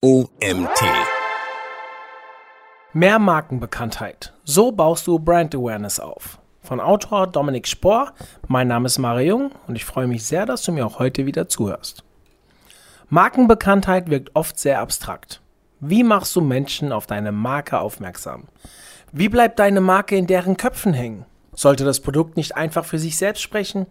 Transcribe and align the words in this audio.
OMT. 0.00 0.80
Mehr 2.92 3.18
Markenbekanntheit. 3.18 4.32
So 4.44 4.70
baust 4.70 5.08
du 5.08 5.18
Brand 5.18 5.56
Awareness 5.56 5.98
auf. 5.98 6.38
Von 6.62 6.78
Autor 6.78 7.26
Dominik 7.26 7.66
Spohr. 7.66 8.12
Mein 8.46 8.68
Name 8.68 8.86
ist 8.86 8.98
Mario 8.98 9.26
Jung 9.26 9.50
und 9.66 9.74
ich 9.74 9.84
freue 9.84 10.06
mich 10.06 10.24
sehr, 10.24 10.46
dass 10.46 10.62
du 10.62 10.70
mir 10.70 10.86
auch 10.86 11.00
heute 11.00 11.26
wieder 11.26 11.48
zuhörst. 11.48 12.04
Markenbekanntheit 13.08 14.08
wirkt 14.08 14.30
oft 14.36 14.56
sehr 14.60 14.78
abstrakt. 14.78 15.40
Wie 15.80 16.04
machst 16.04 16.36
du 16.36 16.42
Menschen 16.42 16.92
auf 16.92 17.08
deine 17.08 17.32
Marke 17.32 17.80
aufmerksam? 17.80 18.44
Wie 19.10 19.28
bleibt 19.28 19.58
deine 19.58 19.80
Marke 19.80 20.14
in 20.14 20.28
deren 20.28 20.56
Köpfen 20.56 20.94
hängen? 20.94 21.26
Sollte 21.54 21.84
das 21.84 21.98
Produkt 21.98 22.36
nicht 22.36 22.56
einfach 22.56 22.84
für 22.84 23.00
sich 23.00 23.18
selbst 23.18 23.42
sprechen? 23.42 23.88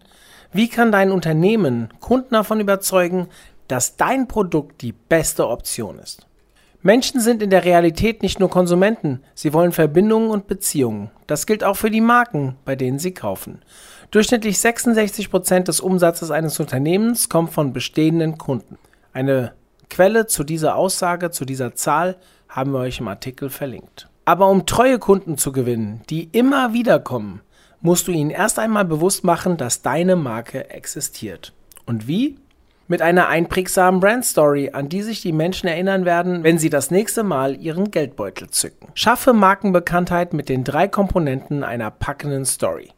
Wie 0.52 0.70
kann 0.70 0.90
dein 0.90 1.12
Unternehmen 1.12 1.92
Kunden 2.00 2.32
davon 2.32 2.60
überzeugen, 2.60 3.28
dass 3.68 3.96
dein 3.96 4.28
Produkt 4.28 4.82
die 4.82 4.92
beste 4.92 5.48
Option 5.48 5.98
ist. 5.98 6.26
Menschen 6.82 7.20
sind 7.20 7.42
in 7.42 7.50
der 7.50 7.64
Realität 7.64 8.22
nicht 8.22 8.38
nur 8.38 8.50
Konsumenten, 8.50 9.20
sie 9.34 9.52
wollen 9.52 9.72
Verbindungen 9.72 10.30
und 10.30 10.46
Beziehungen. 10.46 11.10
Das 11.26 11.46
gilt 11.46 11.64
auch 11.64 11.76
für 11.76 11.90
die 11.90 12.00
Marken, 12.00 12.56
bei 12.64 12.76
denen 12.76 12.98
sie 12.98 13.12
kaufen. 13.12 13.62
Durchschnittlich 14.10 14.58
66 14.58 15.30
Prozent 15.30 15.68
des 15.68 15.80
Umsatzes 15.80 16.30
eines 16.30 16.58
Unternehmens 16.60 17.28
kommt 17.28 17.52
von 17.52 17.72
bestehenden 17.72 18.38
Kunden. 18.38 18.78
Eine 19.12 19.52
Quelle 19.90 20.26
zu 20.26 20.44
dieser 20.44 20.76
Aussage, 20.76 21.30
zu 21.30 21.44
dieser 21.44 21.74
Zahl, 21.74 22.16
haben 22.48 22.72
wir 22.72 22.80
euch 22.80 23.00
im 23.00 23.08
Artikel 23.08 23.50
verlinkt. 23.50 24.08
Aber 24.24 24.48
um 24.48 24.66
treue 24.66 24.98
Kunden 24.98 25.36
zu 25.36 25.52
gewinnen, 25.52 26.02
die 26.10 26.28
immer 26.32 26.72
wieder 26.72 27.00
kommen, 27.00 27.40
musst 27.80 28.08
du 28.08 28.12
ihnen 28.12 28.30
erst 28.30 28.58
einmal 28.58 28.84
bewusst 28.84 29.24
machen, 29.24 29.56
dass 29.56 29.82
deine 29.82 30.16
Marke 30.16 30.70
existiert. 30.70 31.52
Und 31.86 32.06
wie? 32.06 32.36
Mit 32.88 33.02
einer 33.02 33.28
einprägsamen 33.28 34.00
Brandstory, 34.00 34.70
an 34.72 34.88
die 34.88 35.02
sich 35.02 35.20
die 35.20 35.32
Menschen 35.32 35.68
erinnern 35.68 36.04
werden, 36.04 36.42
wenn 36.42 36.58
sie 36.58 36.70
das 36.70 36.90
nächste 36.90 37.22
Mal 37.22 37.54
ihren 37.54 37.90
Geldbeutel 37.90 38.48
zücken. 38.50 38.88
Schaffe 38.94 39.32
Markenbekanntheit 39.34 40.32
mit 40.32 40.48
den 40.48 40.64
drei 40.64 40.88
Komponenten 40.88 41.62
einer 41.62 41.90
packenden 41.90 42.46
Story. 42.46 42.90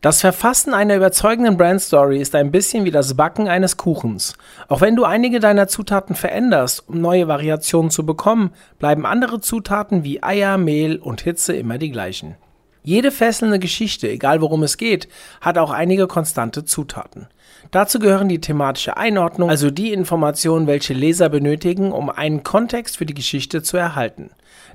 Das 0.00 0.20
Verfassen 0.20 0.74
einer 0.74 0.96
überzeugenden 0.96 1.56
Brandstory 1.56 2.20
ist 2.20 2.34
ein 2.34 2.50
bisschen 2.50 2.84
wie 2.84 2.90
das 2.90 3.14
Backen 3.14 3.48
eines 3.48 3.78
Kuchens. 3.78 4.34
Auch 4.68 4.82
wenn 4.82 4.96
du 4.96 5.04
einige 5.04 5.40
deiner 5.40 5.66
Zutaten 5.66 6.14
veränderst, 6.14 6.86
um 6.88 7.00
neue 7.00 7.26
Variationen 7.26 7.90
zu 7.90 8.04
bekommen, 8.04 8.50
bleiben 8.78 9.06
andere 9.06 9.40
Zutaten 9.40 10.04
wie 10.04 10.22
Eier, 10.22 10.58
Mehl 10.58 10.96
und 10.96 11.22
Hitze 11.22 11.54
immer 11.54 11.78
die 11.78 11.90
gleichen. 11.90 12.36
Jede 12.82 13.10
fesselnde 13.10 13.58
Geschichte, 13.58 14.10
egal 14.10 14.42
worum 14.42 14.62
es 14.62 14.76
geht, 14.76 15.08
hat 15.40 15.56
auch 15.56 15.70
einige 15.70 16.06
konstante 16.06 16.66
Zutaten. 16.66 17.28
Dazu 17.70 17.98
gehören 17.98 18.28
die 18.28 18.40
thematische 18.40 18.96
Einordnung, 18.96 19.50
also 19.50 19.70
die 19.70 19.92
Informationen, 19.92 20.66
welche 20.66 20.94
Leser 20.94 21.28
benötigen, 21.28 21.92
um 21.92 22.10
einen 22.10 22.44
Kontext 22.44 22.96
für 22.96 23.06
die 23.06 23.14
Geschichte 23.14 23.62
zu 23.62 23.76
erhalten, 23.76 24.30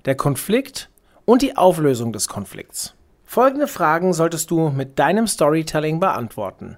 der 0.05 0.15
Konflikt 0.15 0.89
und 1.25 1.41
die 1.41 1.55
Auflösung 1.55 2.11
des 2.11 2.27
Konflikts. 2.27 2.95
Folgende 3.25 3.67
Fragen 3.67 4.13
solltest 4.13 4.49
du 4.49 4.69
mit 4.69 4.97
deinem 4.97 5.27
Storytelling 5.27 5.99
beantworten. 5.99 6.77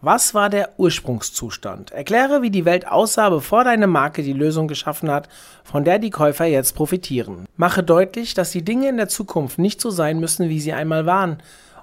Was 0.00 0.32
war 0.32 0.48
der 0.48 0.78
Ursprungszustand? 0.78 1.90
Erkläre, 1.90 2.40
wie 2.40 2.50
die 2.50 2.64
Welt 2.64 2.86
aussah, 2.86 3.30
bevor 3.30 3.64
deine 3.64 3.88
Marke 3.88 4.22
die 4.22 4.32
Lösung 4.32 4.68
geschaffen 4.68 5.10
hat, 5.10 5.28
von 5.64 5.84
der 5.84 5.98
die 5.98 6.10
Käufer 6.10 6.44
jetzt 6.44 6.76
profitieren. 6.76 7.46
Mache 7.56 7.82
deutlich, 7.82 8.34
dass 8.34 8.52
die 8.52 8.64
Dinge 8.64 8.88
in 8.88 8.96
der 8.96 9.08
Zukunft 9.08 9.58
nicht 9.58 9.80
so 9.80 9.90
sein 9.90 10.20
müssen, 10.20 10.48
wie 10.48 10.60
sie 10.60 10.72
einmal 10.72 11.04
waren 11.04 11.38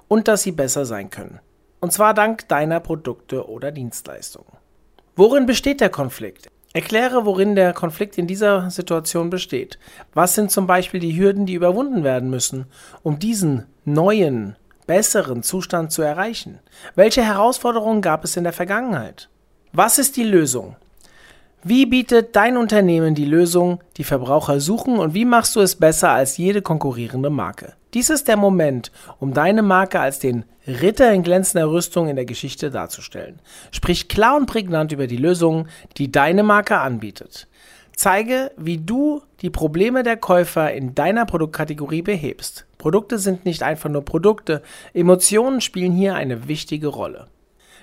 und 0.08 0.28
dass 0.28 0.42
sie 0.42 0.52
besser 0.52 0.86
sein 0.86 1.10
können. 1.10 1.40
Und 1.80 1.92
zwar 1.92 2.14
dank 2.14 2.48
deiner 2.48 2.80
Produkte 2.80 3.48
oder 3.48 3.70
Dienstleistungen. 3.70 4.52
Worin 5.14 5.46
besteht 5.46 5.80
der 5.80 5.90
Konflikt? 5.90 6.48
Erkläre, 6.72 7.24
worin 7.24 7.54
der 7.54 7.72
Konflikt 7.72 8.18
in 8.18 8.26
dieser 8.26 8.70
Situation 8.70 9.30
besteht. 9.30 9.78
Was 10.12 10.34
sind 10.34 10.50
zum 10.50 10.66
Beispiel 10.66 11.00
die 11.00 11.18
Hürden, 11.18 11.46
die 11.46 11.54
überwunden 11.54 12.04
werden 12.04 12.28
müssen, 12.28 12.66
um 13.02 13.18
diesen 13.18 13.66
neuen 13.86 14.56
besseren 14.86 15.42
Zustand 15.42 15.90
zu 15.90 16.02
erreichen? 16.02 16.58
Welche 16.94 17.24
Herausforderungen 17.24 18.02
gab 18.02 18.24
es 18.24 18.36
in 18.36 18.44
der 18.44 18.52
Vergangenheit? 18.52 19.30
Was 19.72 19.98
ist 19.98 20.16
die 20.16 20.24
Lösung? 20.24 20.76
Wie 21.68 21.84
bietet 21.84 22.36
dein 22.36 22.56
Unternehmen 22.56 23.16
die 23.16 23.24
Lösung, 23.24 23.80
die 23.96 24.04
Verbraucher 24.04 24.60
suchen 24.60 24.98
und 24.98 25.14
wie 25.14 25.24
machst 25.24 25.56
du 25.56 25.60
es 25.60 25.74
besser 25.74 26.10
als 26.10 26.36
jede 26.36 26.62
konkurrierende 26.62 27.28
Marke? 27.28 27.72
Dies 27.92 28.08
ist 28.08 28.28
der 28.28 28.36
Moment, 28.36 28.92
um 29.18 29.34
deine 29.34 29.62
Marke 29.62 29.98
als 29.98 30.20
den 30.20 30.44
Ritter 30.68 31.12
in 31.12 31.24
glänzender 31.24 31.68
Rüstung 31.68 32.06
in 32.06 32.14
der 32.14 32.24
Geschichte 32.24 32.70
darzustellen. 32.70 33.40
Sprich 33.72 34.06
klar 34.06 34.36
und 34.36 34.46
prägnant 34.46 34.92
über 34.92 35.08
die 35.08 35.16
Lösungen, 35.16 35.68
die 35.96 36.12
deine 36.12 36.44
Marke 36.44 36.78
anbietet. 36.78 37.48
Zeige, 37.96 38.52
wie 38.56 38.78
du 38.78 39.22
die 39.40 39.50
Probleme 39.50 40.04
der 40.04 40.18
Käufer 40.18 40.72
in 40.72 40.94
deiner 40.94 41.26
Produktkategorie 41.26 42.02
behebst. 42.02 42.64
Produkte 42.78 43.18
sind 43.18 43.44
nicht 43.44 43.64
einfach 43.64 43.90
nur 43.90 44.04
Produkte, 44.04 44.62
Emotionen 44.94 45.60
spielen 45.60 45.90
hier 45.90 46.14
eine 46.14 46.46
wichtige 46.46 46.86
Rolle. 46.86 47.26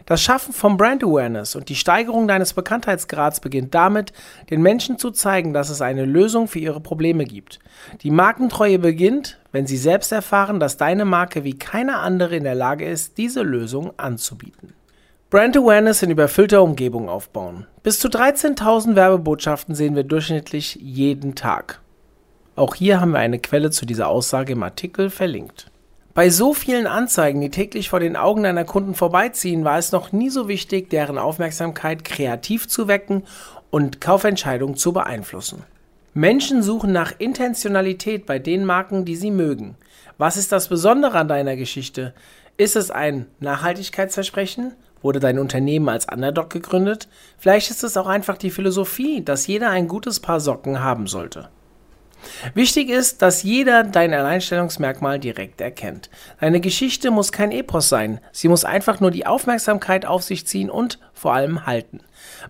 Das 0.06 0.22
Schaffen 0.22 0.54
von 0.54 0.76
Brand 0.76 1.04
Awareness 1.04 1.56
und 1.56 1.70
die 1.70 1.76
Steigerung 1.76 2.28
deines 2.28 2.54
Bekanntheitsgrads 2.54 3.40
beginnt 3.40 3.74
damit, 3.74 4.12
den 4.50 4.62
Menschen 4.62 4.98
zu 4.98 5.12
zeigen, 5.12 5.54
dass 5.54 5.70
es 5.70 5.82
eine 5.82 6.06
Lösung 6.06 6.48
für 6.48 6.60
ihre 6.60 6.82
Probleme 6.82 7.24
gibt. 7.24 7.60
Die 8.02 8.12
Markentreue 8.12 8.80
beginnt, 8.80 9.40
wenn 9.52 9.66
sie 9.66 9.78
selbst 9.78 10.12
erfahren, 10.12 10.60
dass 10.60 10.78
deine 10.78 11.06
Marke 11.06 11.44
wie 11.44 11.58
keine 11.58 12.00
andere 12.00 12.36
in 12.36 12.44
der 12.44 12.56
Lage 12.56 12.86
ist, 12.86 13.18
diese 13.18 13.44
Lösung 13.44 13.94
anzubieten. 13.98 14.74
Brand 15.30 15.58
Awareness 15.58 16.04
in 16.04 16.12
überfüllter 16.12 16.62
Umgebung 16.62 17.10
aufbauen. 17.10 17.66
Bis 17.82 18.00
zu 18.00 18.08
13.000 18.08 18.96
Werbebotschaften 18.96 19.74
sehen 19.74 19.96
wir 19.96 20.04
durchschnittlich 20.04 20.76
jeden 20.76 21.34
Tag. 21.34 21.82
Auch 22.56 22.76
hier 22.76 23.02
haben 23.02 23.12
wir 23.12 23.20
eine 23.20 23.40
Quelle 23.40 23.72
zu 23.72 23.88
dieser 23.88 24.10
Aussage 24.10 24.54
im 24.54 24.62
Artikel 24.62 25.10
verlinkt. 25.10 25.72
Bei 26.16 26.30
so 26.30 26.54
vielen 26.54 26.86
Anzeigen, 26.86 27.42
die 27.42 27.50
täglich 27.50 27.90
vor 27.90 28.00
den 28.00 28.16
Augen 28.16 28.44
deiner 28.44 28.66
Kunden 28.66 28.94
vorbeiziehen, 28.94 29.64
war 29.64 29.80
es 29.80 29.92
noch 29.92 30.12
nie 30.12 30.30
so 30.30 30.48
wichtig, 30.48 30.92
deren 30.92 31.18
Aufmerksamkeit 31.18 32.04
kreativ 32.04 32.68
zu 32.68 32.88
wecken 32.88 33.24
und 33.72 34.00
Kaufentscheidungen 34.00 34.76
zu 34.76 34.94
beeinflussen. 34.94 35.64
Menschen 36.14 36.62
suchen 36.62 36.92
nach 36.92 37.14
Intentionalität 37.18 38.28
bei 38.28 38.38
den 38.38 38.64
Marken, 38.64 39.06
die 39.06 39.16
sie 39.16 39.32
mögen. 39.32 39.76
Was 40.20 40.38
ist 40.38 40.52
das 40.52 40.68
Besondere 40.68 41.18
an 41.18 41.28
deiner 41.28 41.56
Geschichte? 41.56 42.14
Ist 42.58 42.76
es 42.76 42.92
ein 42.92 43.26
Nachhaltigkeitsversprechen? 43.40 44.74
Wurde 45.02 45.20
dein 45.20 45.40
Unternehmen 45.40 45.90
als 45.90 46.06
Underdog 46.06 46.52
gegründet? 46.52 47.08
Vielleicht 47.40 47.72
ist 47.72 47.84
es 47.84 47.98
auch 47.98 48.06
einfach 48.06 48.38
die 48.38 48.52
Philosophie, 48.52 49.24
dass 49.24 49.48
jeder 49.48 49.72
ein 49.72 49.88
gutes 49.88 50.20
Paar 50.20 50.40
Socken 50.40 50.84
haben 50.84 51.08
sollte. 51.08 51.50
Wichtig 52.54 52.90
ist, 52.90 53.22
dass 53.22 53.44
jeder 53.44 53.84
dein 53.84 54.14
Alleinstellungsmerkmal 54.14 55.20
direkt 55.20 55.62
erkennt. 55.62 56.10
Deine 56.40 56.60
Geschichte 56.60 57.12
muss 57.12 57.32
kein 57.32 57.52
Epos 57.52 57.90
sein, 57.90 58.20
sie 58.32 58.48
muss 58.48 58.66
einfach 58.66 59.00
nur 59.00 59.12
die 59.12 59.26
Aufmerksamkeit 59.26 60.06
auf 60.06 60.24
sich 60.24 60.46
ziehen 60.48 60.70
und 60.70 61.00
vor 61.14 61.34
allem 61.34 61.66
halten. 61.66 62.00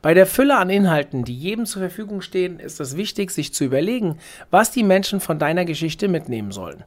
Bei 0.02 0.14
der 0.14 0.26
Fülle 0.26 0.58
an 0.58 0.70
Inhalten, 0.70 1.24
die 1.24 1.36
jedem 1.36 1.66
zur 1.66 1.82
Verfügung 1.82 2.22
stehen, 2.22 2.60
ist 2.60 2.80
es 2.80 2.98
wichtig, 2.98 3.32
sich 3.32 3.54
zu 3.54 3.64
überlegen, 3.64 4.18
was 4.52 4.72
die 4.72 4.84
Menschen 4.84 5.20
von 5.20 5.40
deiner 5.40 5.66
Geschichte 5.66 6.08
mitnehmen 6.08 6.52
sollen. 6.52 6.84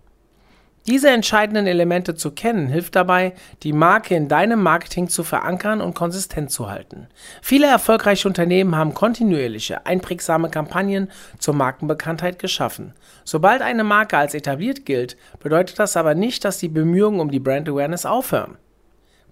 Diese 0.86 1.10
entscheidenden 1.10 1.66
Elemente 1.66 2.14
zu 2.14 2.30
kennen, 2.30 2.68
hilft 2.68 2.94
dabei, 2.94 3.32
die 3.64 3.72
Marke 3.72 4.14
in 4.14 4.28
deinem 4.28 4.62
Marketing 4.62 5.08
zu 5.08 5.24
verankern 5.24 5.80
und 5.80 5.94
konsistent 5.94 6.52
zu 6.52 6.70
halten. 6.70 7.08
Viele 7.42 7.66
erfolgreiche 7.66 8.28
Unternehmen 8.28 8.76
haben 8.76 8.94
kontinuierliche, 8.94 9.84
einprägsame 9.84 10.48
Kampagnen 10.48 11.10
zur 11.40 11.54
Markenbekanntheit 11.54 12.38
geschaffen. 12.38 12.94
Sobald 13.24 13.62
eine 13.62 13.82
Marke 13.82 14.16
als 14.16 14.34
etabliert 14.34 14.86
gilt, 14.86 15.16
bedeutet 15.40 15.80
das 15.80 15.96
aber 15.96 16.14
nicht, 16.14 16.44
dass 16.44 16.58
die 16.58 16.68
Bemühungen 16.68 17.18
um 17.18 17.32
die 17.32 17.40
Brand 17.40 17.68
Awareness 17.68 18.06
aufhören. 18.06 18.56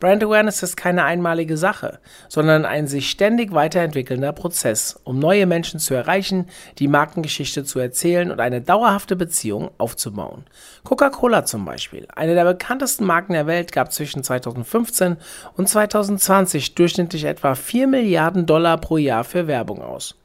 Brand 0.05 0.23
Awareness 0.23 0.63
ist 0.63 0.77
keine 0.77 1.05
einmalige 1.05 1.57
Sache, 1.57 1.99
sondern 2.29 2.67
ein 2.67 2.87
sich 2.87 3.09
ständig 3.09 3.55
weiterentwickelnder 3.55 4.35
Prozess, 4.35 5.01
um 5.03 5.19
neue 5.19 5.47
Menschen 5.47 5.81
zu 5.81 5.95
erreichen, 5.95 6.45
die 6.79 6.89
Markengeschichte 6.89 7.65
zu 7.65 7.79
erzählen 7.79 8.31
und 8.31 8.39
eine 8.39 8.61
dauerhafte 8.61 9.17
Beziehung 9.17 9.71
aufzubauen. 9.79 10.45
Coca-Cola 10.83 11.47
zum 11.47 11.65
Beispiel, 11.65 12.07
eine 12.15 12.35
der 12.35 12.45
bekanntesten 12.45 13.07
Marken 13.07 13.33
der 13.33 13.47
Welt, 13.47 13.73
gab 13.73 13.95
zwischen 13.95 14.23
2015 14.23 15.17
und 15.57 15.71
2020 15.71 16.75
durchschnittlich 16.75 17.25
etwa 17.25 17.55
4 17.55 17.87
Milliarden 17.87 18.45
Dollar 18.45 18.77
pro 18.77 18.99
Jahr 18.99 19.25
für 19.25 19.47
Werbung 19.47 19.81
aus. 19.81 20.19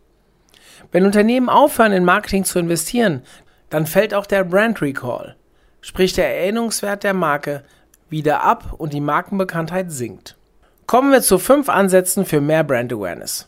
Wenn 0.92 1.06
Unternehmen 1.06 1.48
aufhören, 1.48 1.94
in 1.94 2.04
Marketing 2.04 2.44
zu 2.44 2.60
investieren, 2.60 3.22
dann 3.70 3.86
fällt 3.86 4.14
auch 4.14 4.26
der 4.26 4.44
Brand 4.44 4.82
Recall, 4.82 5.38
sprich 5.80 6.12
der 6.12 6.36
Erinnerungswert 6.38 7.06
der 7.06 7.14
Marke, 7.14 7.64
wieder 8.10 8.44
ab 8.44 8.74
und 8.78 8.94
die 8.94 9.02
Markenbekanntheit 9.02 9.92
sinkt. 9.92 10.38
Kommen 10.86 11.12
wir 11.12 11.22
zu 11.22 11.38
fünf 11.38 11.70
Ansätzen 11.70 12.26
für 12.26 12.42
mehr 12.42 12.64
Brand 12.64 12.92
Awareness. 12.92 13.48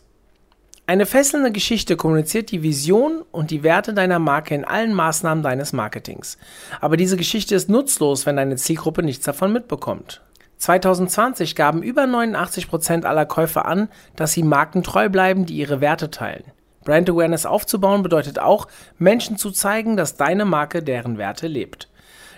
Eine 0.86 1.06
fesselnde 1.06 1.52
Geschichte 1.52 1.96
kommuniziert 1.96 2.50
die 2.50 2.62
Vision 2.62 3.22
und 3.30 3.50
die 3.50 3.62
Werte 3.62 3.94
deiner 3.94 4.18
Marke 4.18 4.54
in 4.54 4.64
allen 4.64 4.94
Maßnahmen 4.94 5.42
deines 5.42 5.72
Marketings. 5.72 6.38
Aber 6.80 6.96
diese 6.96 7.16
Geschichte 7.16 7.54
ist 7.54 7.68
nutzlos, 7.68 8.26
wenn 8.26 8.36
deine 8.36 8.56
Zielgruppe 8.56 9.02
nichts 9.02 9.24
davon 9.24 9.52
mitbekommt. 9.52 10.22
2020 10.58 11.54
gaben 11.54 11.82
über 11.82 12.06
89 12.06 12.68
Prozent 12.68 13.04
aller 13.04 13.26
Käufer 13.26 13.66
an, 13.66 13.88
dass 14.16 14.32
sie 14.32 14.42
markentreu 14.42 15.08
bleiben, 15.08 15.46
die 15.46 15.56
ihre 15.56 15.80
Werte 15.80 16.10
teilen. 16.10 16.44
Brand 16.84 17.08
Awareness 17.08 17.46
aufzubauen 17.46 18.02
bedeutet 18.02 18.38
auch, 18.38 18.68
Menschen 18.98 19.36
zu 19.36 19.50
zeigen, 19.50 19.96
dass 19.96 20.16
deine 20.16 20.44
Marke 20.44 20.82
deren 20.82 21.16
Werte 21.16 21.46
lebt. 21.46 21.88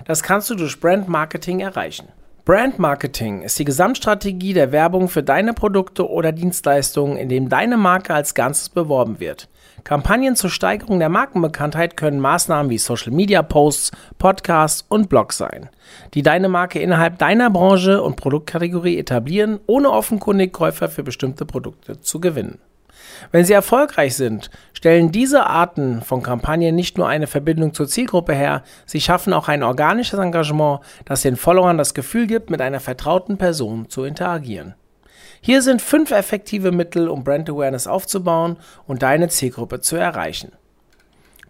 Das 0.05 0.23
kannst 0.23 0.51
du 0.51 0.55
durch 0.55 0.81
Brand 0.81 1.09
Marketing 1.09 1.61
erreichen. 1.61 2.09
Brand 2.45 2.79
Marketing 2.79 3.41
ist 3.41 3.59
die 3.59 3.65
Gesamtstrategie 3.65 4.53
der 4.53 4.71
Werbung 4.71 5.09
für 5.09 5.23
deine 5.23 5.55
Produkte 5.55 6.11
oder 6.11 6.31
Dienstleistungen, 6.31 7.17
in 7.17 7.31
dem 7.31 7.49
deine 7.49 7.79
Marke 7.79 8.13
als 8.13 8.35
Ganzes 8.35 8.69
beworben 8.69 9.19
wird. 9.19 9.49
Kampagnen 9.83 10.37
zur 10.37 10.51
Steigerung 10.51 10.99
der 10.99 11.09
Markenbekanntheit 11.09 11.97
können 11.97 12.21
Maßnahmen 12.21 12.69
wie 12.69 12.77
Social 12.77 13.13
Media 13.13 13.43
Posts, 13.43 13.93
Podcasts 14.19 14.85
und 14.87 15.09
Blogs 15.09 15.39
sein, 15.39 15.71
die 16.13 16.23
deine 16.23 16.51
Marke 16.51 16.81
innerhalb 16.81 17.19
deiner 17.19 17.49
Branche 17.49 18.03
und 18.03 18.17
Produktkategorie 18.17 18.99
etablieren, 18.99 19.59
ohne 19.67 19.91
offenkundig 19.91 20.53
Käufer 20.53 20.89
für 20.89 21.03
bestimmte 21.03 21.47
Produkte 21.47 22.01
zu 22.03 22.21
gewinnen. 22.21 22.59
Wenn 23.33 23.45
sie 23.45 23.53
erfolgreich 23.53 24.17
sind, 24.17 24.51
stellen 24.73 25.13
diese 25.13 25.47
Arten 25.47 26.03
von 26.03 26.23
Kampagnen 26.23 26.75
nicht 26.75 26.99
nur 26.99 27.09
eine 27.09 27.27
Verbindung 27.27 27.75
zur 27.75 27.89
Zielgruppe 27.89 28.35
her, 28.35 28.63
sie 28.87 29.01
schaffen 29.01 29.33
auch 29.33 29.49
ein 29.49 29.63
organisches 29.63 30.19
Engagement, 30.19 30.81
das 31.05 31.23
den 31.23 31.37
Followern 31.37 31.79
das 31.79 31.95
Gefühl 31.95 32.27
gibt, 32.27 32.51
mit 32.51 32.61
einer 32.61 32.81
vertrauten 32.81 33.39
Person 33.39 33.89
zu 33.89 34.05
interagieren. 34.05 34.75
Hier 35.41 35.61
sind 35.61 35.83
fünf 35.83 36.11
effektive 36.11 36.73
Mittel, 36.73 37.09
um 37.09 37.23
Brand 37.23 37.51
Awareness 37.51 37.87
aufzubauen 37.87 38.57
und 38.87 39.03
deine 39.03 39.29
Zielgruppe 39.29 39.81
zu 39.81 39.97
erreichen. 39.97 40.53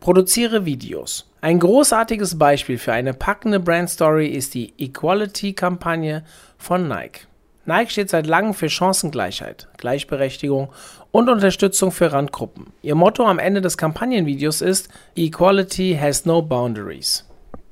Produziere 0.00 0.64
Videos. 0.64 1.30
Ein 1.40 1.60
großartiges 1.60 2.38
Beispiel 2.38 2.78
für 2.78 2.92
eine 2.92 3.14
packende 3.14 3.60
Brand 3.60 3.88
Story 3.88 4.26
ist 4.28 4.54
die 4.54 4.74
Equality-Kampagne 4.78 6.24
von 6.58 6.88
Nike. 6.88 7.26
Nike 7.66 7.90
steht 7.90 8.10
seit 8.10 8.26
langem 8.26 8.52
für 8.52 8.68
Chancengleichheit, 8.68 9.68
Gleichberechtigung 9.78 10.68
und 11.10 11.28
Unterstützung 11.30 11.92
für 11.92 12.12
Randgruppen. 12.12 12.72
Ihr 12.82 12.94
Motto 12.94 13.24
am 13.24 13.38
Ende 13.38 13.62
des 13.62 13.78
Kampagnenvideos 13.78 14.60
ist 14.60 14.88
Equality 15.16 15.98
has 15.98 16.26
no 16.26 16.42
boundaries. 16.42 17.26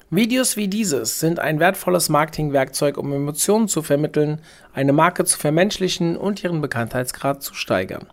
Videos 0.09 0.57
wie 0.57 0.69
dieses 0.69 1.21
sind 1.21 1.39
ein 1.39 1.59
wertvolles 1.59 2.09
Marketingwerkzeug, 2.09 2.99
um 2.99 3.13
Emotionen 3.13 3.69
zu 3.69 3.83
vermitteln, 3.83 4.41
eine 4.75 4.93
Marke 4.93 5.25
zu 5.25 5.39
vermenschlichen 5.39 6.17
und 6.17 6.43
ihren 6.45 6.61
Bekanntheitsgrad 6.61 7.43
zu 7.43 7.55
steigern. 7.55 8.07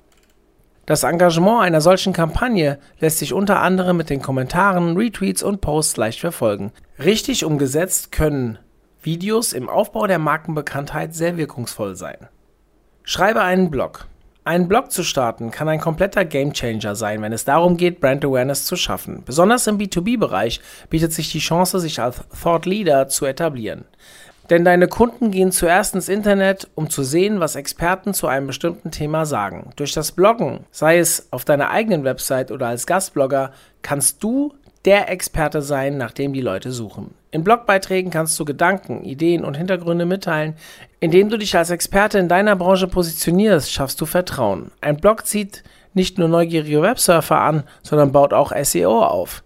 Das 0.85 1.03
Engagement 1.03 1.61
einer 1.61 1.81
solchen 1.81 2.13
Kampagne 2.13 2.79
lässt 2.99 3.19
sich 3.19 3.33
unter 3.33 3.61
anderem 3.61 3.95
mit 3.95 4.09
den 4.09 4.21
Kommentaren, 4.21 4.97
Retweets 4.97 5.43
und 5.43 5.61
Posts 5.61 5.97
leicht 5.97 6.19
verfolgen. 6.19 6.71
Richtig 6.97 7.45
umgesetzt 7.45 8.11
können 8.11 8.57
Videos 9.01 9.53
im 9.53 9.69
Aufbau 9.69 10.07
der 10.07 10.19
Markenbekanntheit 10.19 11.15
sehr 11.15 11.37
wirkungsvoll 11.37 11.95
sein. 11.95 12.27
Schreibe 13.03 13.41
einen 13.41 13.71
Blog. 13.71 14.07
Einen 14.43 14.67
Blog 14.67 14.91
zu 14.91 15.03
starten 15.03 15.51
kann 15.51 15.69
ein 15.69 15.79
kompletter 15.79 16.25
Gamechanger 16.25 16.95
sein, 16.95 17.21
wenn 17.21 17.31
es 17.31 17.45
darum 17.45 17.77
geht, 17.77 18.01
Brand 18.01 18.25
Awareness 18.25 18.65
zu 18.65 18.75
schaffen. 18.75 19.23
Besonders 19.25 19.67
im 19.67 19.77
B2B-Bereich 19.77 20.59
bietet 20.89 21.13
sich 21.13 21.31
die 21.31 21.39
Chance, 21.39 21.79
sich 21.79 22.01
als 22.01 22.21
Thought 22.41 22.65
Leader 22.65 23.07
zu 23.07 23.25
etablieren. 23.25 23.85
Denn 24.49 24.65
deine 24.65 24.87
Kunden 24.87 25.31
gehen 25.31 25.51
zuerst 25.51 25.93
ins 25.93 26.09
Internet, 26.09 26.67
um 26.75 26.89
zu 26.89 27.03
sehen, 27.03 27.39
was 27.39 27.55
Experten 27.55 28.13
zu 28.13 28.27
einem 28.27 28.47
bestimmten 28.47 28.91
Thema 28.91 29.25
sagen. 29.25 29.69
Durch 29.75 29.93
das 29.93 30.11
Bloggen, 30.11 30.65
sei 30.71 30.97
es 30.97 31.27
auf 31.31 31.45
deiner 31.45 31.69
eigenen 31.69 32.03
Website 32.03 32.51
oder 32.51 32.67
als 32.67 32.87
Gastblogger, 32.87 33.51
kannst 33.81 34.23
du 34.23 34.53
der 34.85 35.09
Experte 35.09 35.61
sein, 35.61 35.97
nach 35.97 36.11
dem 36.11 36.33
die 36.33 36.41
Leute 36.41 36.71
suchen. 36.71 37.13
In 37.31 37.43
Blogbeiträgen 37.43 38.11
kannst 38.11 38.39
du 38.39 38.45
Gedanken, 38.45 39.03
Ideen 39.03 39.45
und 39.45 39.55
Hintergründe 39.55 40.05
mitteilen. 40.05 40.55
Indem 40.99 41.29
du 41.29 41.37
dich 41.37 41.55
als 41.55 41.69
Experte 41.69 42.17
in 42.17 42.27
deiner 42.27 42.55
Branche 42.55 42.87
positionierst, 42.87 43.71
schaffst 43.71 44.01
du 44.01 44.07
Vertrauen. 44.07 44.71
Ein 44.81 44.97
Blog 44.97 45.27
zieht 45.27 45.63
nicht 45.93 46.17
nur 46.17 46.27
neugierige 46.27 46.81
Websurfer 46.81 47.39
an, 47.39 47.63
sondern 47.83 48.11
baut 48.11 48.33
auch 48.33 48.51
SEO 48.63 49.03
auf. 49.03 49.43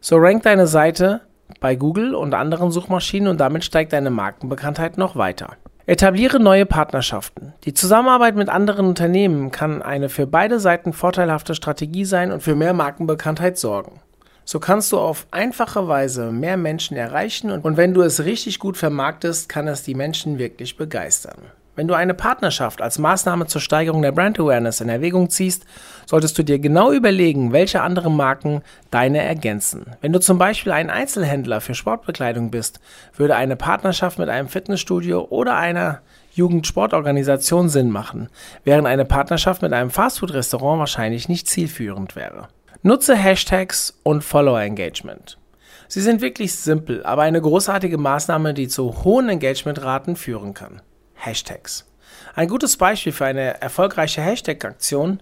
So 0.00 0.16
rankt 0.16 0.46
deine 0.46 0.68
Seite 0.68 1.22
bei 1.60 1.74
Google 1.74 2.14
und 2.14 2.34
anderen 2.34 2.70
Suchmaschinen 2.70 3.28
und 3.28 3.40
damit 3.40 3.64
steigt 3.64 3.92
deine 3.92 4.10
Markenbekanntheit 4.10 4.96
noch 4.96 5.16
weiter. 5.16 5.56
Etabliere 5.86 6.38
neue 6.38 6.66
Partnerschaften. 6.66 7.52
Die 7.64 7.74
Zusammenarbeit 7.74 8.36
mit 8.36 8.48
anderen 8.48 8.86
Unternehmen 8.86 9.50
kann 9.50 9.82
eine 9.82 10.08
für 10.08 10.28
beide 10.28 10.60
Seiten 10.60 10.92
vorteilhafte 10.92 11.56
Strategie 11.56 12.04
sein 12.04 12.30
und 12.30 12.42
für 12.42 12.54
mehr 12.54 12.72
Markenbekanntheit 12.72 13.58
sorgen. 13.58 14.00
So 14.44 14.58
kannst 14.60 14.92
du 14.92 14.98
auf 14.98 15.26
einfache 15.30 15.86
Weise 15.88 16.32
mehr 16.32 16.56
Menschen 16.56 16.96
erreichen 16.96 17.50
und 17.50 17.76
wenn 17.76 17.94
du 17.94 18.02
es 18.02 18.24
richtig 18.24 18.58
gut 18.58 18.76
vermarktest, 18.76 19.48
kann 19.48 19.68
es 19.68 19.82
die 19.82 19.94
Menschen 19.94 20.38
wirklich 20.38 20.76
begeistern. 20.76 21.38
Wenn 21.74 21.88
du 21.88 21.94
eine 21.94 22.12
Partnerschaft 22.12 22.82
als 22.82 22.98
Maßnahme 22.98 23.46
zur 23.46 23.62
Steigerung 23.62 24.02
der 24.02 24.12
Brand 24.12 24.38
Awareness 24.38 24.82
in 24.82 24.90
Erwägung 24.90 25.30
ziehst, 25.30 25.64
solltest 26.04 26.36
du 26.36 26.42
dir 26.42 26.58
genau 26.58 26.92
überlegen, 26.92 27.52
welche 27.52 27.80
andere 27.80 28.10
Marken 28.10 28.60
deine 28.90 29.22
ergänzen. 29.22 29.86
Wenn 30.02 30.12
du 30.12 30.20
zum 30.20 30.36
Beispiel 30.36 30.72
ein 30.72 30.90
Einzelhändler 30.90 31.62
für 31.62 31.74
Sportbekleidung 31.74 32.50
bist, 32.50 32.80
würde 33.16 33.36
eine 33.36 33.56
Partnerschaft 33.56 34.18
mit 34.18 34.28
einem 34.28 34.48
Fitnessstudio 34.48 35.26
oder 35.30 35.56
einer 35.56 36.02
Jugendsportorganisation 36.34 37.70
Sinn 37.70 37.90
machen, 37.90 38.28
während 38.64 38.86
eine 38.86 39.06
Partnerschaft 39.06 39.62
mit 39.62 39.72
einem 39.72 39.90
Fastfood-Restaurant 39.90 40.78
wahrscheinlich 40.78 41.30
nicht 41.30 41.48
zielführend 41.48 42.16
wäre. 42.16 42.48
Nutze 42.84 43.14
Hashtags 43.14 43.96
und 44.02 44.24
Follower 44.24 44.60
Engagement. 44.60 45.38
Sie 45.86 46.00
sind 46.00 46.20
wirklich 46.20 46.56
simpel, 46.56 47.04
aber 47.04 47.22
eine 47.22 47.40
großartige 47.40 47.96
Maßnahme, 47.96 48.54
die 48.54 48.66
zu 48.66 49.04
hohen 49.04 49.28
Engagementraten 49.28 50.16
führen 50.16 50.52
kann. 50.52 50.82
Hashtags. 51.14 51.88
Ein 52.34 52.48
gutes 52.48 52.76
Beispiel 52.76 53.12
für 53.12 53.24
eine 53.24 53.60
erfolgreiche 53.60 54.20
Hashtag-Aktion 54.20 55.20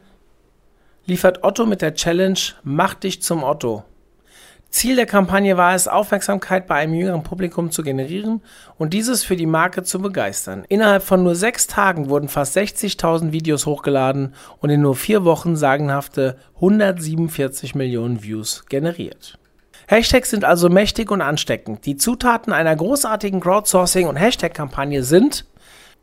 liefert 1.04 1.44
Otto 1.44 1.66
mit 1.66 1.82
der 1.82 1.94
Challenge 1.94 2.38
Mach 2.62 2.94
dich 2.94 3.20
zum 3.20 3.44
Otto 3.44 3.84
Ziel 4.70 4.94
der 4.94 5.06
Kampagne 5.06 5.56
war 5.56 5.74
es, 5.74 5.88
Aufmerksamkeit 5.88 6.68
bei 6.68 6.76
einem 6.76 6.94
jüngeren 6.94 7.24
Publikum 7.24 7.72
zu 7.72 7.82
generieren 7.82 8.40
und 8.78 8.94
dieses 8.94 9.24
für 9.24 9.34
die 9.34 9.46
Marke 9.46 9.82
zu 9.82 10.00
begeistern. 10.00 10.64
Innerhalb 10.68 11.02
von 11.02 11.24
nur 11.24 11.34
sechs 11.34 11.66
Tagen 11.66 12.08
wurden 12.08 12.28
fast 12.28 12.56
60.000 12.56 13.32
Videos 13.32 13.66
hochgeladen 13.66 14.32
und 14.60 14.70
in 14.70 14.80
nur 14.80 14.94
vier 14.94 15.24
Wochen 15.24 15.56
sagenhafte 15.56 16.36
147 16.56 17.74
Millionen 17.74 18.22
Views 18.22 18.64
generiert. 18.68 19.38
Hashtags 19.88 20.30
sind 20.30 20.44
also 20.44 20.68
mächtig 20.68 21.10
und 21.10 21.20
ansteckend. 21.20 21.84
Die 21.84 21.96
Zutaten 21.96 22.52
einer 22.52 22.76
großartigen 22.76 23.40
Crowdsourcing- 23.40 24.06
und 24.06 24.14
Hashtag-Kampagne 24.14 25.02
sind 25.02 25.46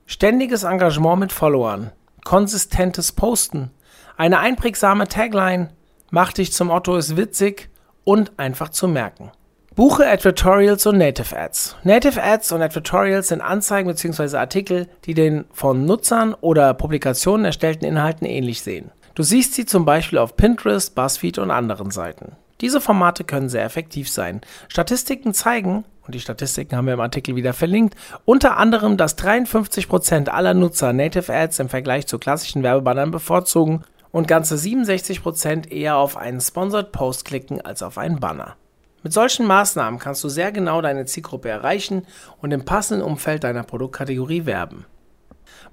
ständiges 0.05 0.63
Engagement 0.63 1.21
mit 1.21 1.31
Followern, 1.31 1.91
konsistentes 2.25 3.13
Posten, 3.13 3.71
eine 4.17 4.39
einprägsame 4.39 5.07
Tagline, 5.07 5.69
mach 6.11 6.33
dich 6.33 6.51
zum 6.51 6.69
Otto 6.69 6.97
ist 6.97 7.15
witzig 7.15 7.69
und 8.07 8.31
einfach 8.37 8.69
zu 8.69 8.87
merken. 8.87 9.31
Buche 9.75 10.07
Advertorials 10.07 10.85
und 10.85 10.97
Native 10.97 11.37
Ads. 11.37 11.75
Native 11.83 12.23
Ads 12.23 12.53
und 12.53 12.61
Advertorials 12.61 13.27
sind 13.27 13.41
Anzeigen 13.41 13.89
bzw. 13.89 14.37
Artikel, 14.37 14.87
die 15.03 15.13
den 15.13 15.43
von 15.51 15.85
Nutzern 15.85 16.33
oder 16.33 16.73
Publikationen 16.73 17.45
erstellten 17.45 17.83
Inhalten 17.83 18.25
ähnlich 18.25 18.61
sehen. 18.61 18.91
Du 19.13 19.23
siehst 19.23 19.55
sie 19.55 19.65
zum 19.65 19.83
Beispiel 19.83 20.19
auf 20.19 20.37
Pinterest, 20.37 20.95
BuzzFeed 20.95 21.37
und 21.37 21.51
anderen 21.51 21.91
Seiten. 21.91 22.37
Diese 22.61 22.79
Formate 22.79 23.25
können 23.25 23.49
sehr 23.49 23.65
effektiv 23.65 24.09
sein. 24.09 24.39
Statistiken 24.69 25.33
zeigen, 25.33 25.83
und 26.05 26.15
die 26.15 26.21
Statistiken 26.21 26.77
haben 26.77 26.87
wir 26.87 26.93
im 26.93 27.01
Artikel 27.01 27.35
wieder 27.35 27.51
verlinkt, 27.51 27.95
unter 28.23 28.55
anderem, 28.55 28.95
dass 28.95 29.17
53% 29.17 30.29
aller 30.29 30.53
Nutzer 30.53 30.93
Native 30.93 31.33
Ads 31.33 31.59
im 31.59 31.67
Vergleich 31.67 32.07
zu 32.07 32.19
klassischen 32.19 32.63
Werbebannern 32.63 33.11
bevorzugen 33.11 33.83
und 34.11 34.27
ganze 34.27 34.55
67% 34.55 35.71
eher 35.71 35.97
auf 35.97 36.17
einen 36.17 36.41
Sponsored 36.41 36.91
Post 36.91 37.25
klicken 37.25 37.61
als 37.61 37.83
auf 37.83 37.97
einen 37.97 38.19
Banner. 38.19 38.55
Mit 39.03 39.13
solchen 39.13 39.45
Maßnahmen 39.45 39.99
kannst 39.99 40.23
du 40.23 40.29
sehr 40.29 40.51
genau 40.51 40.81
deine 40.81 41.05
Zielgruppe 41.05 41.49
erreichen 41.49 42.05
und 42.41 42.51
im 42.51 42.65
passenden 42.65 43.05
Umfeld 43.05 43.43
deiner 43.43 43.63
Produktkategorie 43.63 44.45
werben. 44.45 44.85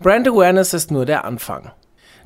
Brand 0.00 0.28
Awareness 0.28 0.74
ist 0.74 0.90
nur 0.90 1.06
der 1.06 1.24
Anfang. 1.24 1.72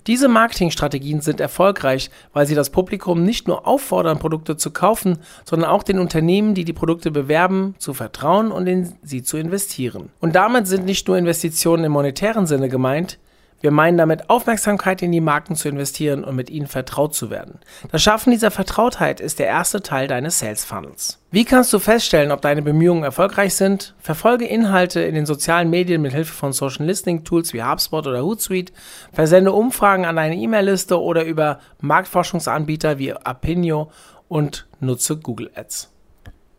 Diese 0.07 0.29
Marketingstrategien 0.29 1.21
sind 1.21 1.41
erfolgreich, 1.41 2.11
weil 2.33 2.47
sie 2.47 2.55
das 2.55 2.71
Publikum 2.71 3.25
nicht 3.25 3.47
nur 3.47 3.67
auffordern, 3.67 4.19
Produkte 4.19 4.57
zu 4.57 4.71
kaufen, 4.71 5.19
sondern 5.45 5.69
auch 5.69 5.83
den 5.83 5.99
Unternehmen, 5.99 6.55
die 6.55 6.65
die 6.65 6.73
Produkte 6.73 7.11
bewerben, 7.11 7.75
zu 7.79 7.93
vertrauen 7.93 8.51
und 8.51 8.67
in 8.67 8.95
sie 9.03 9.23
zu 9.23 9.37
investieren. 9.37 10.11
Und 10.21 10.35
damit 10.35 10.67
sind 10.67 10.87
nicht 10.87 11.07
nur 11.09 11.19
Investitionen 11.19 11.85
im 11.85 11.93
monetären 11.93 12.47
Sinne 12.47 12.69
gemeint, 12.69 13.19
wir 13.61 13.71
meinen 13.71 13.99
damit, 13.99 14.31
Aufmerksamkeit 14.31 15.03
in 15.03 15.11
die 15.11 15.21
Marken 15.21 15.57
zu 15.57 15.69
investieren 15.69 16.23
und 16.23 16.37
mit 16.37 16.49
ihnen 16.49 16.67
vertraut 16.69 17.15
zu 17.15 17.31
werden. 17.31 17.59
Das 17.91 18.03
Schaffen 18.03 18.31
dieser 18.31 18.51
Vertrautheit 18.51 19.21
ist 19.21 19.39
der 19.39 19.47
erste 19.47 19.83
Teil 19.83 20.07
deines 20.07 20.39
Sales 20.39 20.65
Funnels. 20.65 21.21
Wie 21.31 21.45
kannst 21.45 21.73
du 21.73 21.79
feststellen, 21.79 22.31
ob 22.31 22.41
deine 22.41 22.63
Bemühungen 22.63 23.03
erfolgreich 23.03 23.55
sind? 23.55 23.95
Verfolge 23.99 24.47
Inhalte 24.47 25.01
in 25.01 25.15
den 25.15 25.27
sozialen 25.27 25.71
Medien 25.71 26.03
mit 26.03 26.13
Hilfe 26.13 26.33
von 26.33 26.53
Social 26.53 26.87
Listening 26.87 27.25
Tools 27.25 27.53
wie 27.53 27.63
HubSpot 27.63 28.07
oder 28.07 28.25
Hootsuite, 28.25 28.73
versende 29.13 29.53
Umfragen 29.53 30.07
an 30.07 30.17
deine 30.17 30.37
E-Mail-Liste 30.37 31.01
oder 31.01 31.25
über 31.25 31.59
Marktforschungsanbieter 31.81 32.99
wie 32.99 33.13
Apinio 33.13 33.91
und 34.29 34.69
nutze 34.81 35.17
Google 35.17 35.51
Ads. 35.55 35.93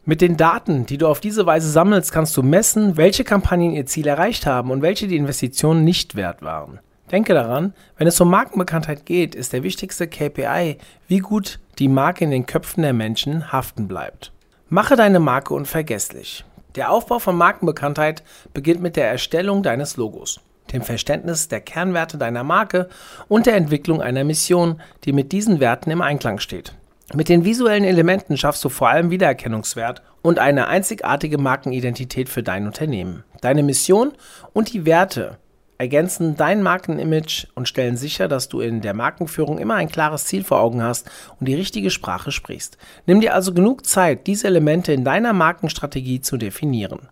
Mit 0.05 0.21
den 0.21 0.37
Daten, 0.37 0.85
die 0.85 0.97
du 0.97 1.07
auf 1.07 1.19
diese 1.19 1.45
Weise 1.45 1.69
sammelst, 1.69 2.11
kannst 2.11 2.35
du 2.35 2.41
messen, 2.41 2.97
welche 2.97 3.23
Kampagnen 3.23 3.73
ihr 3.73 3.85
Ziel 3.85 4.07
erreicht 4.07 4.45
haben 4.45 4.71
und 4.71 4.81
welche 4.81 5.07
die 5.07 5.17
Investitionen 5.17 5.83
nicht 5.83 6.15
wert 6.15 6.41
waren. 6.41 6.79
Denke 7.11 7.33
daran, 7.33 7.73
wenn 7.97 8.07
es 8.07 8.21
um 8.21 8.29
Markenbekanntheit 8.29 9.05
geht, 9.05 9.33
ist 9.33 9.53
der 9.53 9.63
wichtigste 9.63 10.07
KPI, 10.07 10.77
wie 11.07 11.19
gut 11.19 11.59
die 11.79 11.87
Marke 11.87 12.23
in 12.23 12.31
den 12.31 12.45
Köpfen 12.45 12.83
der 12.83 12.93
Menschen 12.93 13.51
haften 13.51 13.87
bleibt. 13.87 14.31
Mache 14.69 14.95
deine 14.95 15.19
Marke 15.19 15.55
unvergesslich. 15.55 16.45
Der 16.75 16.91
Aufbau 16.91 17.17
von 17.17 17.35
Markenbekanntheit 17.35 18.23
beginnt 18.53 18.81
mit 18.81 18.95
der 18.95 19.09
Erstellung 19.09 19.63
deines 19.63 19.97
Logos, 19.97 20.39
dem 20.71 20.83
Verständnis 20.83 21.47
der 21.47 21.61
Kernwerte 21.61 22.19
deiner 22.19 22.43
Marke 22.43 22.89
und 23.27 23.47
der 23.47 23.55
Entwicklung 23.55 24.03
einer 24.03 24.23
Mission, 24.23 24.79
die 25.05 25.11
mit 25.11 25.31
diesen 25.31 25.59
Werten 25.59 25.89
im 25.89 26.03
Einklang 26.03 26.37
steht. 26.37 26.75
Mit 27.15 27.27
den 27.27 27.43
visuellen 27.43 27.83
Elementen 27.83 28.37
schaffst 28.37 28.63
du 28.63 28.69
vor 28.69 28.89
allem 28.89 29.09
Wiedererkennungswert 29.09 30.03
und 30.21 30.37
eine 30.37 30.67
einzigartige 30.67 31.39
Markenidentität 31.39 32.29
für 32.29 32.43
dein 32.43 32.67
Unternehmen. 32.67 33.23
Deine 33.41 33.63
Mission 33.63 34.13
und 34.53 34.71
die 34.73 34.85
Werte 34.85 35.39
ergänzen 35.79 36.35
dein 36.35 36.61
Markenimage 36.61 37.47
und 37.55 37.67
stellen 37.67 37.95
sicher, 37.95 38.27
dass 38.27 38.49
du 38.49 38.59
in 38.59 38.81
der 38.81 38.93
Markenführung 38.93 39.57
immer 39.57 39.75
ein 39.75 39.87
klares 39.87 40.25
Ziel 40.25 40.43
vor 40.43 40.59
Augen 40.59 40.83
hast 40.83 41.09
und 41.39 41.47
die 41.47 41.55
richtige 41.55 41.89
Sprache 41.89 42.31
sprichst. 42.31 42.77
Nimm 43.05 43.21
dir 43.21 43.33
also 43.33 43.53
genug 43.53 43.85
Zeit, 43.85 44.27
diese 44.27 44.47
Elemente 44.47 44.91
in 44.91 45.05
deiner 45.05 45.31
Markenstrategie 45.31 46.19
zu 46.19 46.35
definieren. 46.35 47.07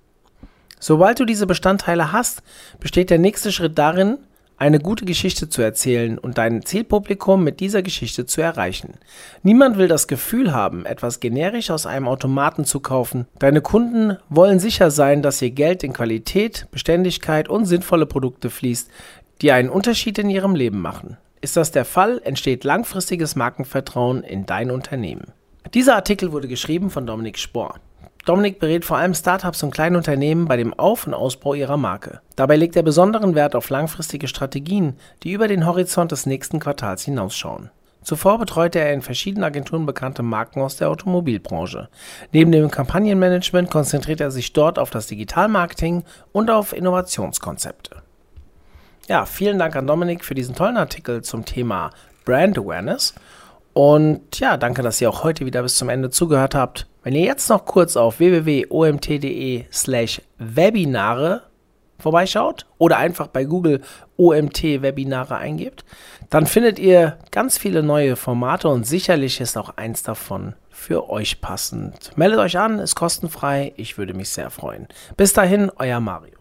Sobald 0.80 1.20
du 1.20 1.26
diese 1.26 1.48
Bestandteile 1.48 2.12
hast, 2.12 2.44
besteht 2.80 3.10
der 3.10 3.20
nächste 3.20 3.54
Schritt 3.54 3.78
darin, 3.78 4.18
eine 4.58 4.80
gute 4.80 5.06
Geschichte 5.06 5.50
zu 5.50 5.62
erzählen 5.62 6.18
und 6.18 6.38
dein 6.38 6.66
Zielpublikum 6.66 7.44
mit 7.44 7.60
dieser 7.60 7.84
Geschichte 7.84 8.26
zu 8.26 8.42
erreichen. 8.42 8.96
Niemand 9.44 9.78
will 9.78 9.88
das 9.88 10.08
Gefühl 10.08 10.52
haben, 10.52 10.86
etwas 10.86 11.20
generisch 11.20 11.70
aus 11.70 11.86
einem 11.86 12.08
Automaten 12.08 12.66
zu 12.66 12.80
kaufen. 12.80 13.28
Deine 13.40 13.62
Kunden 13.62 14.18
wollen 14.30 14.60
sicher 14.60 14.90
sein, 14.90 15.22
dass 15.22 15.42
ihr 15.42 15.52
Geld 15.52 15.84
in 15.84 15.94
Qualität, 15.94 16.68
Beständigkeit 16.72 17.50
und 17.50 17.66
sinnvolle 17.66 18.08
Produkte 18.08 18.50
fließt, 18.50 18.90
die 19.42 19.52
einen 19.52 19.70
Unterschied 19.70 20.18
in 20.18 20.30
ihrem 20.30 20.56
Leben 20.56 20.82
machen. 20.82 21.18
Ist 21.40 21.56
das 21.56 21.72
der 21.72 21.86
Fall, 21.86 22.20
entsteht 22.24 22.64
langfristiges 22.64 23.36
Markenvertrauen 23.36 24.24
in 24.24 24.48
dein 24.48 24.72
Unternehmen. 24.72 25.34
Dieser 25.74 25.96
Artikel 25.96 26.32
wurde 26.32 26.48
geschrieben 26.48 26.90
von 26.90 27.06
Dominik 27.06 27.38
Spohr. 27.38 27.76
Dominik 28.28 28.60
berät 28.60 28.84
vor 28.84 28.98
allem 28.98 29.14
Startups 29.14 29.64
und 29.64 29.72
kleine 29.72 29.96
Unternehmen 29.96 30.50
bei 30.50 30.58
dem 30.58 30.74
Auf- 30.74 31.08
und 31.08 31.14
Ausbau 31.14 31.54
ihrer 31.54 31.78
Marke. 31.78 32.20
Dabei 32.36 32.58
legt 32.58 32.76
er 32.76 32.84
besonderen 32.84 33.36
Wert 33.36 33.56
auf 33.56 33.70
langfristige 33.70 34.28
Strategien, 34.28 34.98
die 35.24 35.32
über 35.32 35.48
den 35.48 35.66
Horizont 35.66 36.12
des 36.12 36.26
nächsten 36.26 36.60
Quartals 36.60 37.04
hinausschauen. 37.04 37.70
Zuvor 38.04 38.38
betreute 38.38 38.80
er 38.80 38.92
in 38.92 39.02
verschiedenen 39.02 39.46
Agenturen 39.46 39.86
bekannte 39.86 40.24
Marken 40.24 40.60
aus 40.60 40.76
der 40.76 40.90
Automobilbranche. 40.90 41.88
Neben 42.34 42.52
dem 42.52 42.70
Kampagnenmanagement 42.70 43.72
konzentriert 43.72 44.20
er 44.20 44.32
sich 44.32 44.52
dort 44.52 44.78
auf 44.78 44.90
das 44.90 45.08
Digitalmarketing 45.08 46.04
und 46.34 46.52
auf 46.52 46.74
Innovationskonzepte. 46.74 48.02
Ja, 49.08 49.26
vielen 49.26 49.58
Dank 49.58 49.78
an 49.78 49.88
Dominik 49.88 50.26
für 50.26 50.36
diesen 50.36 50.54
tollen 50.54 50.76
Artikel 50.76 51.22
zum 51.22 51.46
Thema 51.46 51.92
Brand 52.26 52.58
Awareness. 52.58 53.14
Und 53.78 54.40
ja, 54.40 54.58
danke, 54.58 54.82
dass 54.82 55.00
ihr 55.02 55.08
auch 55.08 55.24
heute 55.24 55.46
wieder 55.46 55.62
bis 55.62 55.76
zum 55.76 55.90
Ende 55.90 56.10
zugehört 56.10 56.56
habt. 56.56 56.88
Wenn 57.04 57.14
ihr 57.14 57.22
jetzt 57.22 57.48
noch 57.48 57.64
kurz 57.66 57.96
auf 57.96 58.18
www.omt.de 58.18 59.66
slash 59.72 60.20
Webinare 60.40 61.44
vorbeischaut 62.00 62.66
oder 62.80 62.98
einfach 62.98 63.28
bei 63.28 63.44
Google 63.44 63.82
OMT 64.18 64.82
Webinare 64.82 65.36
eingebt, 65.36 65.86
dann 66.32 66.48
findet 66.48 66.80
ihr 66.80 67.20
ganz 67.30 67.60
viele 67.60 67.84
neue 67.84 68.16
Formate 68.16 68.68
und 68.68 68.88
sicherlich 68.88 69.40
ist 69.42 69.56
auch 69.60 69.78
eins 69.78 70.02
davon 70.02 70.56
für 70.72 71.12
euch 71.12 71.40
passend. 71.40 72.18
Meldet 72.18 72.40
euch 72.40 72.58
an, 72.58 72.80
ist 72.80 72.96
kostenfrei, 72.96 73.74
ich 73.76 74.00
würde 74.00 74.16
mich 74.16 74.30
sehr 74.30 74.50
freuen. 74.50 74.88
Bis 75.18 75.34
dahin, 75.34 75.70
euer 75.78 76.00
Mario. 76.00 76.37